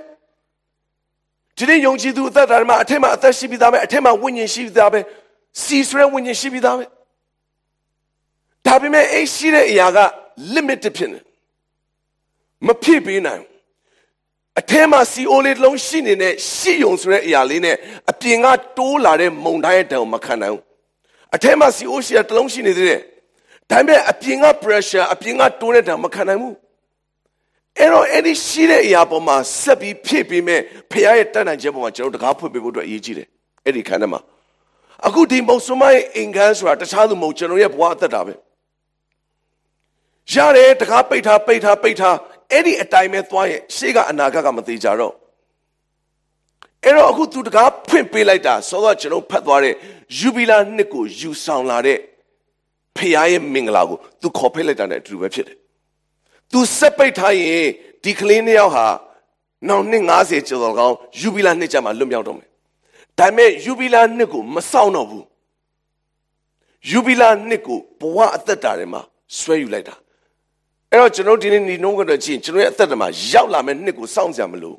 [1.58, 5.00] ဒီနေ့ယုံကြည်သူအသက်တာမှာအထက်မှာအသက်ရှိပြီးသားပဲအထက်မှာဝိညာဉ်ရှိပြီးသားပဲ
[5.64, 6.86] စီဆွဲဝိညာဉ်ရှိပြီးသားပဲ
[8.66, 10.00] ဒါပေမဲ့အဲ့ရှိတဲ့အရာက
[10.56, 11.20] limited ဖြစ်နေ
[12.68, 13.44] မဖြစ်ပေးနိုင်
[14.60, 17.76] အထဲမှာစီအိုလေးလုံးရှိနေတဲ့ရှိယုံဆိုတဲ့အရာလေးနဲ့
[18.12, 20.64] အပြင်ကတိုးလာတဲ့မုန်တိုင်းတဲ့မခံနိုင်ဘူး
[21.36, 23.02] အထဲမှာစီအိုရှိတဲ့တလုံးရှိနေသေးတယ်
[23.72, 26.56] ဒါပေမဲ့အပြင်က pressure အပြင်ကတိုးတဲ့တံမခံနိုင်ဘူး
[27.80, 30.60] အဲ့တော့အဲ့ဒီရှိတဲ့အရာပေါ်မှာဆက်ပြီးဖြည့်ပြီးမဲ့
[30.92, 33.28] ဖခင်ရဲ့တတ်နိုင်ခြင်းပေါ်မှာကျွန်တော်တကားဖွင့်ပေးဖို့အတွက်အရေးကြီးတယ်
[33.66, 34.20] အဲ့ဒီခန္ဓာမှာ
[35.08, 38.34] အခုဒီမုံဆွမရဲ့အင်္ဂန်ဆိုတာတခြားသူမဟုတ်ကျွန်တော်ရဲ့ဘဝအသက်တာပဲ
[40.34, 42.18] ရတယ်တကားပိတ်ထားပိတ်ထားပိတ်ထား
[42.52, 45.14] အဲ့ဒီအတိုင်းပဲသွားရဲ့ရှေ့ကအနာဂတ်ကမသေးကြတော့
[46.84, 49.74] အဲ့တော့အခုသူတကားဖွင့်ပေးလိုက်တာဆိုတော့ကျွန်တော်ဖတ်သွားတဲ့
[50.18, 51.98] ယူဘီလာနှစ်ကိုယူဆောင်လာတဲ့
[52.98, 55.58] ဖခင်ရဲ့မင်္ဂလာကိုသူခေါ်ဖိတ်လိုက်တာနဲ့အတူတူပဲဖြစ်တယ်
[56.52, 57.66] သူစက်ပိတ်ထားရင်
[58.04, 58.86] ဒီကလေးနှစ်ယောက်ဟာ
[59.68, 62.50] နောက်နှစ်90ကျော်တော့ကောင်းယူဘီလာနှစ်ကြမှာလွတ်မြောက်တော့မယ်
[63.20, 65.26] ဒါပေမဲ့ယူဘီလာနှစ်ကိုမဆောင်တော့ဘူး
[66.92, 69.02] ယူဘီလာနှစ်ကိုဘဝအသက်တာထဲမှာ
[69.40, 69.96] ဆွဲယူလိုက်တာ
[70.92, 74.78] အဲ့တော့ကျွန်တော်ဒီနေ့ညီနှုံးကတော့ကြည့်ကျွန်တော်ရဲ့အသက်တာမှာရောက်လာမဲ့နှစ်ကိုစောင့်ကြမလို့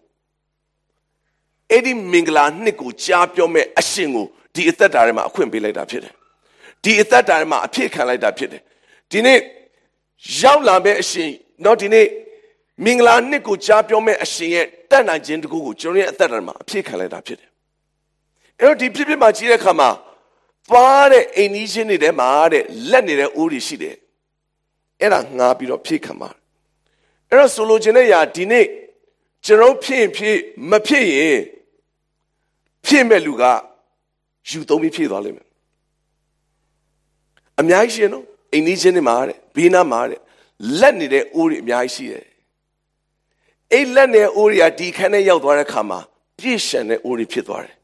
[1.70, 6.14] အဲ့ဒီမင်္ဂလာနှစ်ကိုကြားပြောမဲ့အရှင်ကိုဒီအသက်တာထဲမှာအခွင့်ပေးလိုက်တာဖြစ်တယ်
[6.82, 8.62] ဒီအသက်တာထဲမှာအဖြစ်ခံလိုက်တာဖြစ်တယ်
[9.10, 9.38] ဒီနေ့
[10.40, 11.30] ရောက်လာမဲ့အရှင်
[11.64, 12.06] တော့ဒီနေ့
[12.84, 17.50] မင်္ဂလာနှစ်ကိုကြားပြောမဲ့အရှင်ရဲ့တတ်နိုင်ခြင်းတကူကိုကျွန်တော်ရဲ့အသက်တာမှာအဖြစ်ခံလိုက်တာဖြစ်တယ်
[18.60, 19.90] အဲ့တော့ဒီဖြစ်ဖြစ်မှာကြီးတဲ့အခါမှာ
[20.68, 23.96] သွားတဲ့အိမ်ကြီးချင်းတွေထဲမှာတဲ့လက်နေတဲ့အိုးတွေရှိတယ်
[25.00, 26.30] အဲ့ဒါငားပြီးတော့ဖြည့်ခံပါ
[27.30, 28.66] အဲ့တော့ဆိုလိုချင်တဲ့ຢာဒီနေ့
[29.46, 30.38] ကျွန်တော်ဖြည့်ဖြည့်
[30.70, 31.40] မဖြည့်ရင်
[32.86, 33.44] ဖြည့်မဲ့လူက
[34.50, 35.45] ယူသုံးပြီးဖြည့်သွားလိမ့်မယ်
[37.60, 40.20] အများကြီးရှင်နော်အိမ်ကြီးချင်းတွေမှာတဲ့ဘေးနားမှာတဲ့
[40.80, 42.24] လက်နေတဲ့အိုးတွေအများကြီးရှိတယ်
[43.72, 46.00] အဲ့လက်နေတဲ့အိုးတွေကဒီခန်းထဲရောက်သွားတဲ့ခါမှာ
[46.38, 47.74] ပြည့်ရှံတဲ့အိုးတွေဖြစ်သွားတယ်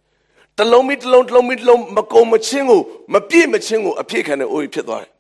[0.59, 2.81] တလုံးမီတလုံးတလုံးမီတလုံးမကုံမချင်းကို
[3.15, 5.11] မပြည့်မချင်းကိုအပြည့်ခံတဲ့အိုးတွေဖြစ်သွားတယ်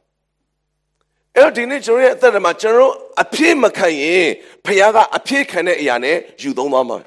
[1.36, 4.26] အဲ့တော့ဒီနေ့ကျွန်တော်ရဲ့အသက်မှာကျွန်တော်အပြည့်မခံရင်
[4.64, 6.98] ဖခင်ကအပြည့်ခံတဲ့အရာနဲ့ယူသုံးသွားမှာ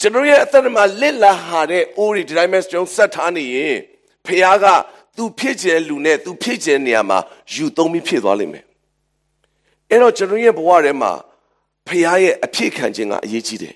[0.00, 3.76] ကျွန်တော်ရဲ့အသက်မှာလစ်လာဟာတဲ့အိုးတွေဒီတိုင်းပဲကျွန်တော်ဆက်ထားနေရင်
[4.26, 4.66] ဖခင်က
[5.16, 7.18] သူဖြစ်ခြင်းလူနဲ့သူဖြစ်ခြင်းနေရာမှာ
[7.52, 8.64] ယူသုံးပြီးဖြစ်သွားလိမ့်မယ်
[9.90, 11.12] အဲ့တော့ကျွန်တော်ရဲ့ဘဝထဲမှာ
[11.86, 13.74] ဖခင်ရဲ့အဖြစ်ခံခြင်းကအရေးကြီးတယ်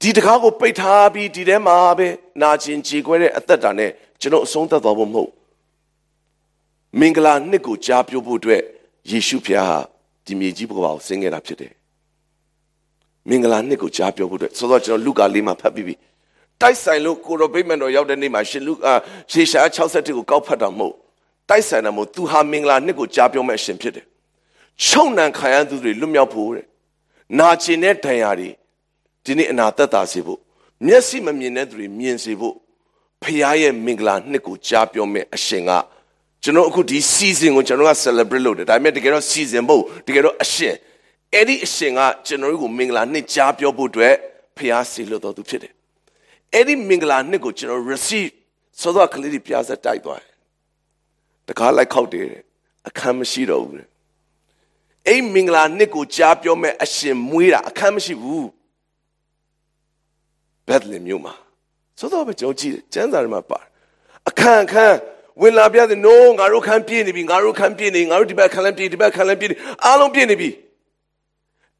[0.00, 2.08] ဒီတကားကိုပိတ်ထားပြီးဒီထဲမှာပဲ
[2.42, 5.30] နာကျင်ကြေကွဲတဲ့အသက်တာနဲ့ကျွန်တော်အဆုံးသတ်သွားဖို့မဟုတ်
[7.00, 8.62] မင်္ဂလာနှစ်ကိုကြားပြောဖို့အတွက်
[9.10, 9.78] ယေရှုဖခင်ဟာ
[10.26, 11.72] ဒီမြေကြီးဘုရားကိုဆင်းခဲ့တာဖြစ်တယ်
[13.28, 15.94] မင်္ဂလာနှစ်ကိုကြားပြောဖို့အတွက်ဆိုတော့ကျွန်တော်လူကာလေးမှာဖတ်ပြီးပြီ
[16.62, 18.94] တိုက်ဆိုင်လို့ကိုရိုဗိမန်တော်ရောက်တဲ့နေ့မှာရှင်လူအာ
[19.30, 20.94] ရှေရှာ61ကိုကောက်ဖတ်တာမဟုတ်
[21.48, 24.06] တိုက်ဆိုင်တာမဟုတ်သူဟာမင်္ဂလာနှစ်ကိုကြားပြောမဲ့အရှင်ဖြစ်တယ်
[24.86, 26.66] ချုံနှံခံရသူတွေလွတ်မြောက်ဖို့တဲ့
[27.38, 28.50] နာကျင်တဲ့ဒဏ်ရာတွေ
[29.24, 30.38] ဒီနေ့အနာသက်သာစေဖို့
[30.86, 32.54] မျက်စိမမြင်တဲ့သူတွေမြင်စေဖို့
[33.22, 35.70] ဖခင်ရဲ့မင်္ဂလာနှစ်ကိုကြားပြောမဲ့အရှင်က
[36.42, 40.74] ကျွန်တော်အခုဒီ season ကိုကျွန်တော်က celebrate လုပ်တယ်ဒါပေမဲ့တကယ်တော့ season မဟုတ်တကယ်တော့အရှင်
[41.34, 44.14] အဲ့ဒီအရှင်ကကျွန်တော်တို့ကိုမင်္ဂလာနှစ်ကြားပြောဖို့အတွက်
[44.56, 45.72] ဖခင်စီလို့တော်သူဖြစ်တယ်
[46.54, 48.30] အဲ့ဒီမင်္ဂလာနှစ်ကိုကျွန်တော် receive
[48.80, 50.32] ဆိုတော့ကလေးတွေပြားစက်တိုက်သွားတယ်
[51.48, 52.26] တကားလိုက်ခောက်တယ်
[52.88, 53.86] အခမ်းမရှိတော့ဘူး
[55.08, 58.48] အဲ့မင်္ဂလာနှစ်ကိုကြားပြောမဲ့အရှင်မွေးတာအခမ်းမရှိဘူး
[60.68, 61.34] ဘက်လင်မြို့မှာ
[61.98, 63.58] ဆိုတော့ပဲကျွန်တော်ကြည့်တယ်ကျမ်းစာထဲမှာပါ
[64.28, 64.96] အခမ်းအခမ်း
[65.40, 69.50] ဝင်လာပြတဲ့ no ငါတို့ခန်းပြည့်နေပြီငါတို့ခန်းပြည့်နေငါတို့ဒီဘက်ခန်းလည်းပြည့်ဒီဘက်ခန်းလည်းပြည့်
[69.84, 70.50] အားလုံးပြည့်နေပြီ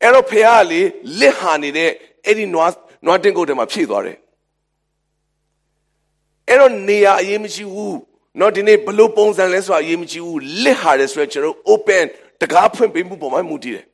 [0.02, 0.80] အဲ့တော့ဖះကလေ
[1.20, 1.90] လစ်ဟာနေတဲ့
[2.26, 2.70] အဲ့ဒီနွား
[3.06, 4.18] နွားတင်ကုတ်ထဲမှာဖြည့်သွားတယ်
[6.48, 7.98] အဲ့တော့နေရာအရေးမရှိဘူး
[8.40, 12.06] နော်ဒီနေ့ဘလို့ပုံစံလဲဆိုတာအရေးမကြီးဘူးလစ်ဟာတယ်ဆိုတော့ကျွန်တော် open
[12.40, 13.86] တကားဖွင့်ပေးမှုပုံမှန်မူတည်တယ်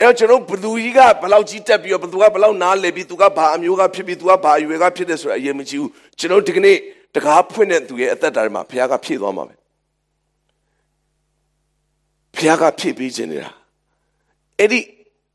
[0.00, 6.76] အဲ့တော့ကျွန်တော်ဘသူကြီးကဘလောက်ကြီးတက်ပြီးတော့ဘသူကဘလောက်နားလည်ပြီးသူကဘာအမျိုးကဖြစ်ပြီးသူကဘာအရွယ်ကဖြစ်တယ်ဆိုတာအရေးမကြီးဘူးကျွန်တော်ဒီကနေ့
[7.14, 9.54] တကားဖွင့်တဲ့သူရဲ့အသက်တာမှာဘုရားကဖြည့်သွားမှာပဲ
[12.36, 13.50] ဘုရားကဖြည့်ပေးခြင်းနေတာ
[14.58, 14.80] အဲ့ဒီ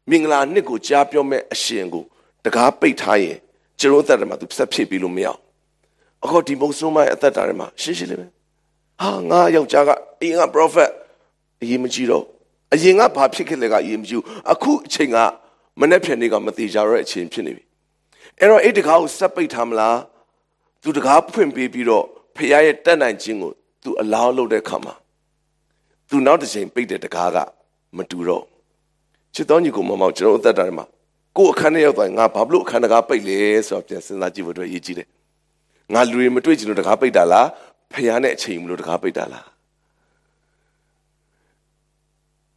[0.09, 2.03] မင်္ဂလာနှစ်ကိုကြားပြောမဲ့အရှင်ကို
[2.45, 3.37] တကားပိတ်ထားရင်
[3.79, 5.39] ကျွန်တော်အသက်တာမှာသူဆက်ဖြည့်ပြီးလို့မရအောင်
[6.23, 8.27] အခုဒီမုံဆုံးမရဲ့အသက်တာထဲမှာရှင်းရှင်းလေးပဲ
[9.01, 9.89] ဟာငါယောက်ျားက
[10.21, 10.91] အရင်က prophet
[11.61, 12.23] အရင်မကြည့်တော့
[12.73, 15.17] အရင်ကဘာဖြစ်ခဲ့လဲကအရင်မကြည့်အခုအချိန်က
[15.79, 17.63] မနေ့ဖြန်နေ့ကမသေးကြတော့အချိန်ဖြစ်နေပြီ
[18.39, 19.97] အဲ့တော့အဲ့ဒီတကားကိုဆက်ပိတ်ထားမလား
[20.83, 23.51] သူတကားဖွင့်ပေးပြီးတော့ဖခင်ရဲ့တတ်နိုင်ခြင်းကို
[23.83, 24.93] သူအလားလုပ်တဲ့အခါမှာ
[26.09, 27.37] သူနောက်တစ်ချိန်ပိတ်တဲ့တကားက
[27.97, 28.43] မတူတော့
[29.35, 30.85] ချစ်တော်ညီကိုမမောင်ကျွန်တော်အသက်တာထဲမှာ
[31.37, 35.07] ကိုယ်အခန်းထဲရောက်သွားငါဘာလို့အခန်းတကားပိတ်လဲဆိုတော့ပြန်စဉ်းစားကြည့်ဖို့အတွက်ရည်ကြီးတယ်
[35.93, 37.47] ငါလူတွေမတွေ့ချင်လို့တကားပိတ်တာလား
[37.93, 39.47] ဖခင်နဲ့အချိန်မလို့တကားပိတ်တာလား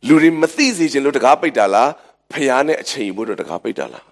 [0.07, 1.91] လူတွေမသိစေချင်လို့တကားပိတ်တာလား
[2.33, 4.05] ဖခင်နဲ့အချိန်ဖို့တော့တကားပိတ်တာလား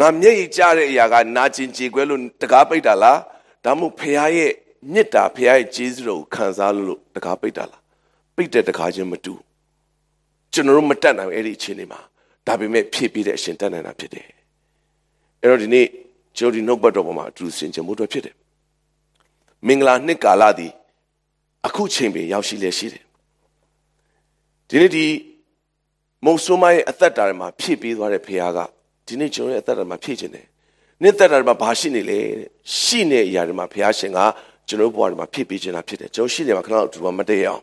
[0.00, 3.18] ငါမျက်ရည်ကျတဲ့အရာကနာကျင်ကြေကွဲလို့တကားပိတ်တာလား
[3.64, 4.52] ဒါမှမဟုတ်ဖခင်ရဲ့
[4.92, 7.80] မြစ်တာဖခင်ရဲ့ကျေးဇူးတော်ကိုခံစားလို့တကားပိတ်တာလား
[8.36, 9.34] ပိတ်တဲ့တကားချင်းမတူ
[10.52, 12.00] ကျွန်တော်တို့မတတ်နိုင်အဲ့ဒီအခြေအနေမှာ
[12.46, 14.26] ဒါပေမဲ့ဖြည့်ပြီးတဲ့အရှင်တတ်နိုင်တာဖြစ်တယ်
[15.42, 15.86] အဲ့တော့ဒီနေ့
[16.36, 18.34] ကျွန်တော်ဒီနှုတ်ပတ်တော်ပေါ်မှာအတူဆင်ခြင်မှုအတွက်ဖြစ်တယ်
[19.66, 20.72] မင်္ဂလာနှစ်ကာလသည်
[21.66, 23.04] အခုချိန်ပင်ရောက်ရှိလျက်ရှိတယ်
[24.68, 25.06] ဒီနေ့ဒီ
[26.24, 28.58] မုံဆိုးမရဲ့အသက်တာမှာဖြည့်ပေးသွားတဲ့ဖခင်က
[29.06, 30.46] ဒီနေ့ကျွန်တော်ရဲ့အသက်တာမှာဖြည့်ခြင်းတယ်
[31.02, 32.18] နေ့သက်တာမှာဘာရှိနေလဲ
[32.80, 34.18] ရှိနေတဲ့အရာတွေမှာဘုရားရှင်က
[34.68, 37.62] ကျွန်တော်ဘဝတွေမှာဖြည့်ပေးခြင်းတာဖြစ်တယ်ကျွန်တော်ရှိနေမှာခဏလောက်ဒီမှာမတည့်အောင်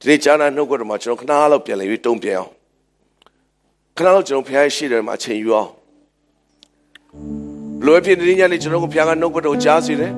[0.00, 2.52] ဒီနေ့ဂျာနာနှုတ်ကတော်မှာကျွန်တော်ခဏလောက်ပြန်လည်ပြီးတုံ့ပြန်အောင်
[3.98, 5.70] ခဏလောက်ကျွန်တော်ဘုရားရဲ့ရှိတယ်မှာအချိန်ယူအောင်
[7.84, 10.12] လိုအပ်ဖြစ်တဲ့ညနေကျွန်တော်ကိုဘုရားကနှုတ်ကတော်ကြားစေတယ်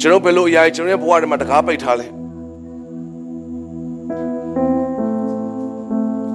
[0.00, 2.06] ကျွန်တော်ဘယ်လိုအရာကျွန်တော်ရဲ့ဘဝတွေမှာတကားပိတ်ထားလဲ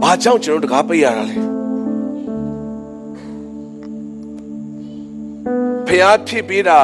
[0.01, 1.37] ဘာကြောင့်ကျွန်တော်တကားပိတ်ရတာလဲ
[5.87, 6.79] ဖះဖြစ်ပေးတာ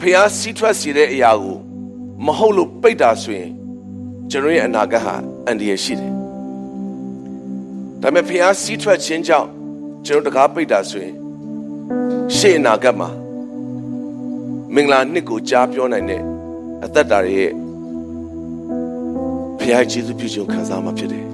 [0.00, 1.56] ဖះစီးထွက်စီတဲ့အရာကို
[2.26, 3.50] မဟုတ်လို့ပိတ်တာဆိုရင်
[4.30, 5.14] ကျွန်တော်ရဲ့အနာဂတ်ဟာ
[5.46, 6.14] အန္တရာယ်ရှိတယ်။
[8.02, 9.48] ဒါပေမဲ့ဖះစီးထွက်ခြင်းကြောင့်
[10.06, 11.14] ကျွန်တော်တကားပိတ်တာဆိုရင်
[12.36, 13.10] ရှေ့အနာဂတ်မှာ
[14.74, 16.22] မင်္ဂလာနှစ်ကိုကြားပြောနိုင်တဲ့
[16.84, 17.50] အသက်တာရဲ့
[19.60, 21.26] ဖះကျေးဇူးပြုခြင်းခံစားမှာဖြစ်တယ်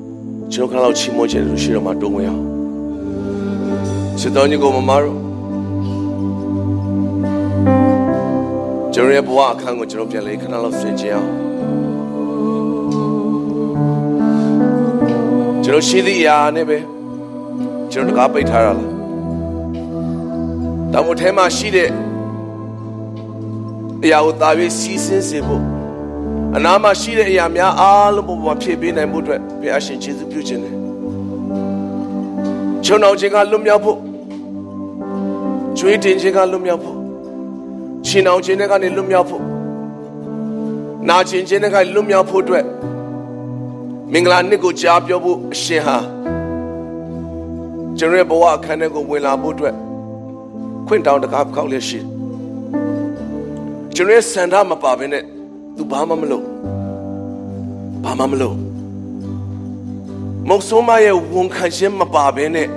[0.52, 2.44] ။ကျွန်တော်ခဏလောက်ချီးမွမ်းခြင်းလို့ရှိတော့မှတုံးဝင်အောင်။
[4.20, 5.18] စစ်တော်ညီကိုမမတို့
[8.94, 11.51] ကျွန်တော်ရဲ့ဘဝအခန်းကိုကျွန်တော်ပြန်လေခဏလောက်ဆင်ခြင်အောင်
[15.64, 16.78] ကျွန်တော်ရှိသည့်အရာနဲ့ပဲ
[17.92, 18.78] ကျွန်တော်တကားပိတ်ထားရလား
[20.92, 21.88] တောင်ပေါ်ထဲမှာရှိတဲ့
[24.04, 25.62] အရာကိုသာပြီးစီးဆင်းစေဖို့
[26.56, 30.74] အနာမှာရှိတဲ့အရာများအားလုံးပေါ်မှာဖြည့်ပေးနိုင်မှုအတွက်ဘုရားရှင်ကျေးဇူးပြုခြင်းတယ်
[32.84, 33.98] ချုံအောင်ခြင်းကလွတ်မြောက်ဖို့
[35.78, 36.96] ကျွေးတင်ခြင်းကလွတ်မြောက်ဖို့
[38.08, 39.42] ရှင်အောင်ခြင်းတွေကနေလွတ်မြောက်ဖို့
[41.08, 42.64] နာကျင်ခြင်းတွေကလွတ်မြောက်ဖို့အတွက်
[44.14, 45.96] မင်္ဂလာနှစ်ကိုကြားပြောဖို့အရှင်ဟာ
[47.98, 49.74] ကျွန်တော်ရဲ့ဘဝအခန်းထဲကိုဝင်လာဖို့အတွက်
[50.86, 52.00] ခွင့်တောင်းတကားခောက်လက်ရှိ
[53.94, 55.24] ကျွန်တော်ရဲ့စန္ဒမပါဘဲနဲ့
[55.76, 56.46] သူဘာမှမလုပ်
[58.04, 58.56] ဘာမှမလုပ်
[60.48, 62.68] မုတ်ဆိုးမရဲ့ဝန်ခံခြင်းမပါဘဲနဲ့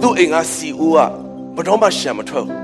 [0.00, 0.98] သူ့အိမ်ကစီဦးက
[1.56, 2.58] ဘတော်မှရှံမထွက်ဘူး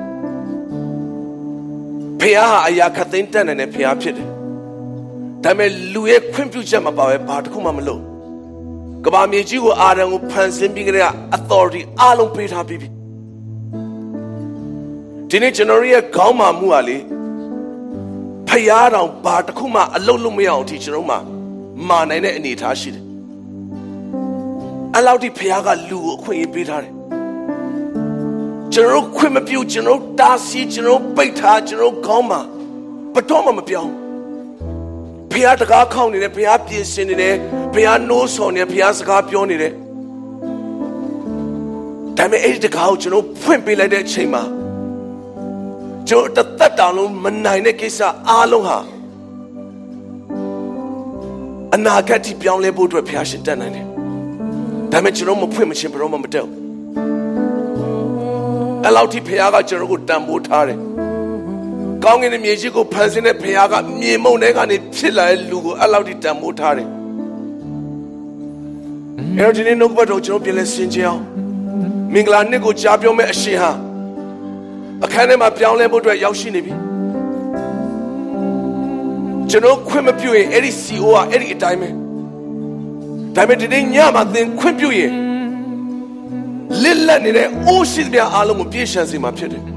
[2.20, 4.34] ဖះဟာအရာခသိမ်းတတ်နိုင်တဲ့ဖះဖြစ်တယ်
[5.44, 8.02] ဒါပေမဲ့လူရဲ့ခွင့်ပြုချက်မပါပဲဘာတစ်ခုမှမလုပ်
[9.04, 11.04] ကဘာမြေကြီးကိုအာရန်ကိုဖန်ဆင်းပြီးကြတဲ့
[11.37, 12.88] authority အားလုံးပေးထားပြီးပြီ
[15.30, 16.96] ဒီနေ့ကျွန်တော်ရဲ့ခေါင်းမာမှုဟာလေ
[18.48, 21.16] ဖះတော်ဘာတစ်ခုမှအလုပ်လုပ်မရအောင်အထိကျွန်တော်မှ
[21.88, 23.04] မာနိုင်တဲ့အနေအထားရှိတယ်
[24.96, 26.92] အလောက်ထိဖះကလူကိုအခွင့်အရေးပေးထားတယ်
[28.72, 32.40] ကျွန်တော်ခွင့်မပြုကျွန်တော်တားဆီးကျွန်တော်ပိတ်ထားကျွန်တော်ခေါင်းမှာ
[33.14, 33.92] ဘတော်မှမပြောင်း
[35.35, 37.35] ဖះတကားခေါင်းနေတယ်ဖះပြင်ဆင်နေတယ်
[37.75, 39.73] ဖះနိုးဆော်နေတယ်ဖះစကားပြောနေတယ်
[42.18, 44.42] ဒါပေမဲ့အဲ့ဒီတကားကိုကျွန်တော်ဖွင့်ပေးလိုက်တဲ့အချိန်မှာ
[46.09, 48.79] ကျွန်တော်တသက်တောင်လုံးမနိုင်တဲ့ကိစ္စအားလုံးဟာ
[51.75, 53.87] အနာဂတ်ထိပြောင်းလဲဖို့အတွက်ဖះရှင်တတ်နိုင်တယ်
[54.92, 56.55] ဒါပေမဲ့ကျွန်တော်မဖွင့်မချင်းဘယ်တော့မှမတက်ဘူး
[58.85, 60.79] အဲ့လောက်ထိဖခင်ကကျွန်တော်ကိုတန်ဖိုးထားတယ်။
[62.04, 66.88] ကောင်းကင်ရဲ့မြေကြီးကိုဖန်ဆင်းတဲ့ဖခင်ကမြေမုံထဲကနေဖြစ်လာတဲ့လူကိုအဲ့လောက်ထိတန်ဖိုးထားတယ်။
[69.38, 71.22] အဲ့တော့ဒီနေ့နှုတ်ဘတ်တော်ကျွန်တော်ပြန်လဲဆင်ခြင်အောင်
[72.12, 73.72] မင်္ဂလာနှစ်ကိုကြားပြောမဲ့အရှင်ဟာ
[75.04, 76.74] အခန်းထဲမှာပြောင်းလဲဖို့အတွက်ရောက်ရှိနေပြီ။
[79.50, 81.88] ကျွန်တော်ခွင့်မပြုရင်အဲ့ဒီ CO ကအဲ့ဒီအတိုင်းပဲ။
[83.36, 85.12] ဒါပေမဲ့ဒီနေ့ညမှာသင်ခွင့်ပြုရင်
[86.82, 89.64] လစ်လက်နေတဲ့အိုးရှိသမျှအားလုံးကိုပြည့်ရှံစေမှာဖြစ်တယ်။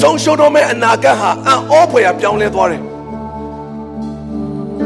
[0.00, 2.82] ဆုံးရှုံးတော့မယ့်အနာဂတ်ဟာအံ့ဩဖွယ်ရာပြောင်းလဲသွားတယ်။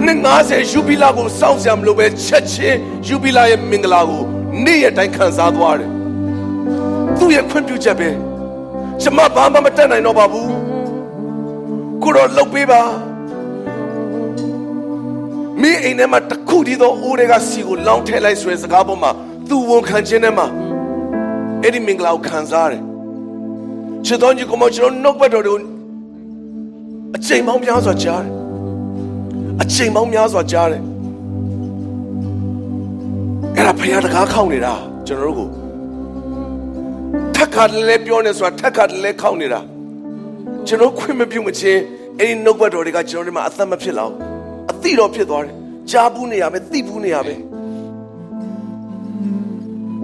[0.05, 4.23] နှစ်90ယူဘီလာကိုစောင့်စရာမလိုပဲချက်ချင်းယူဘီလာရဲ့မင်္ဂလာကို
[4.65, 5.91] နေ့ရက်တိုင်းခံစားသွားတယ်။
[7.19, 8.09] သူ့ရဲ့ခွင့်ပြုချက်ပဲ။
[9.03, 10.49] ကျွန်မဘာမှမတတ်နိုင်တော့ပါဘူး။
[12.03, 12.83] ကိုတော့လှုပ်ပေးပါ။
[15.61, 19.11] မင်းအိမ်ထဲမှာတခုတည်းသောအိုးတွေကစီကိုလောင်းထဲလိုက်ဆိုတဲ့စကားပေါ်မှာ
[19.49, 20.47] သူဝန်ခံခြင်းနဲ့မှာ
[21.63, 22.83] အဲ့ဒီမင်္ဂလာကိုခံစားရတယ်
[24.07, 25.71] ချစ်တော်ကြီးကမကျွန်တော်နှုတ်ပတ်တော်တွေကို
[27.17, 28.33] အချိန်ပေါင်းများစွာကြားတယ်
[29.63, 30.83] အချိန်ပေါင်းများစွာကြားတယ်
[33.57, 34.75] အဲ့ဒါဖခင်တကားခောက်နေတာ
[35.07, 35.49] ကျွန်တော်တို့ကို
[37.35, 39.61] ထက်ခါတလဲပြောနေဆိုတာထက်ခါတလဲခောက်နေတာ
[40.67, 41.81] ကျွန်တော်ခွင့်မပြုမချင်း
[42.19, 44.15] အဲ့ဒီနှုတ်ပတ်တော်တွေကကျွန်တော်တို့မှာအသက်မဖြစ်လောက်
[44.71, 45.55] အသိတော်ဖြစ်သွားတယ်
[45.91, 47.39] ကြားဘူးနေရမယ်သိဘူးနေရမယ်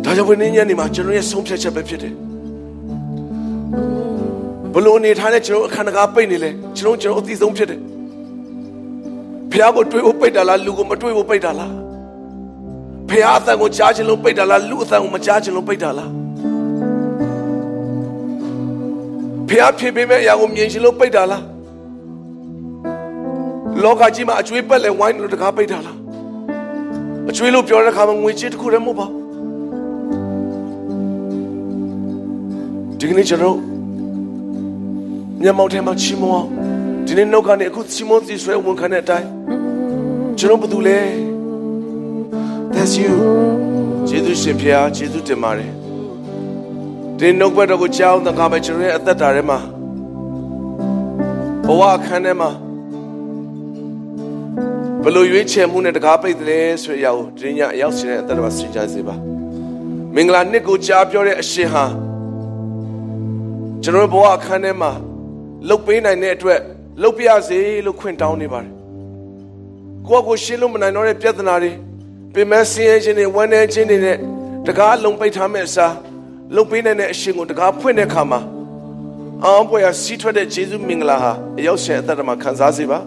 [0.04, 2.14] ဒါကြောင့်ဘယ်နည်းညနေမှာကျွန်တော်ရဲ့ဆုံးဖြတ်ချက်ပဲဖြစ်တယ်
[4.78, 7.80] ဘလို့အနေထားနဲ့ကျွန်တော်အခန္ဓာကပိတ်နေလဲကျွန်တော်ကျွန်တော်အသိဆုံးဖြစ်တယ်
[9.50, 11.72] ဖះကိုတွေးဖို့ပိတ်တာလားလူကိုမတွေးဖို့ပိတ်တာလား
[13.08, 16.10] ဖះအသံကိုကြားခြင်းလို့ပိတ်တာလားလူအသံကိုမကြားခြင်းလို့ပိတ်တာလား
[19.48, 21.44] ဖះဖြစ်ပေမဲ့အရာကိုမြင်ခြင်းလို့ပိတ်တာလား
[23.82, 25.96] လောကကြီးမှာအကျွေးပက်လဲဝိုင်းလို့တကားပိတ်တာလား
[27.30, 29.06] အကျွေးလို့ပြောတဲ့အခါမှာငွေကြေးတစ်ခုတည်းမဟုတ်ပါ
[32.98, 33.75] ဒီကနေ့ကျွန်တော်
[35.42, 36.46] ညမောင်ထဲမှာချီးမွမ်း
[37.06, 39.28] ဒီနေ့နှုတ်ကနေအခုချီးမွမ်းစီဆွဲဝန်ခံတဲ့အတိုင်း
[40.38, 41.00] ကျွန်တော်ဘာလုပ်လဲ
[42.74, 43.14] That's you
[44.08, 45.72] ကျေးဇူးရှင်ဖျားကျေးဇူးတင်ပါတယ်
[47.18, 49.58] ဒီနှုတ်ဘက်တော်ကိုကြောင်းတကားပဲကျွန်တော်ရဲ့အသက်တာထဲမှာ
[51.66, 52.50] ဘဝအခန်းထဲမှာ
[55.02, 59.14] ဘလို့ရွေးချယ်မှုနဲ့တကားပိတ်တယ်ဆိုရအောင်ဒီညအရောက်ရှင်တဲ့အသက်တာမှာစင်ကြစေပါ
[60.14, 61.84] မင်္ဂလာနှစ်ကိုကြားပြောတဲ့အရှင်ဟာ
[63.82, 64.92] ကျွန်တော်ဘဝအခန်းထဲမှာ
[65.68, 66.60] လှုပ်ပေးနိုင်တဲ့အတွက်
[67.02, 68.72] လှုပ်ပြစေလို့ခွင့်တောင်းနေပါတယ်
[70.06, 71.72] ကိုယ့်ကိုရှင်းလို့မနိုင်တော့တဲ့ပြဿနာတွေ
[72.34, 74.16] ပင်မဆင်းရဲခြင်းတွေဝမ်းနည်းခြင်းတွေနဲ့
[74.66, 75.94] တကားလုံပိတ်ထားမဲ့အစား
[76.54, 78.40] လှုပ်ပေးနိုင်တဲ့အရှင်ကိုတကားဖွင့်တဲ့အခါမှာ
[79.44, 82.98] အောင်ပွဲရစီးထွက်တဲ့ဂျေဇုမင်္ဂလာဟာအရောက်ရှင်အသက်တာမှာခံစားစေပါ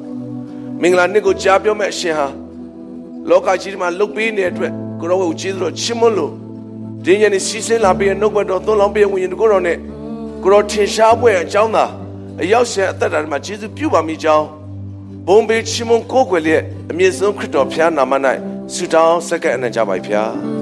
[0.82, 2.28] မင်္ဂလာနှစ်ကိုကြားပြောမဲ့အရှင်ဟာ
[3.30, 6.32] လောကကြီးမှာလှုပ်ပေးနေတဲ့အတွက်ကိုရောဝေကျေးဇူးတော်ချီးမွမ်းလို့
[7.06, 9.78] ဒီညနေစီးဆင်းလာပြီးနှုတ်ဘတ်တော်သွန်လောင်းပြီးဝိညာဉ်ကိုတော်နဲ့
[10.44, 11.86] ကိုရောထင်ရှားပွဲအကြောင်းသာ
[12.44, 14.48] အရောက်ရှင်အသက်တာမှာကျေးဇူးပြုပါမိကြောင်း
[15.28, 18.14] ဘုံဘေးချီးမွမ်းကိုးကွယ်လျက်အမြင့်ဆုံးခရစ်တော်ဖျားနာမ၌
[18.74, 20.59] ဆုတောင်းဆက်ကပ်အနံ့ကြပါဖျား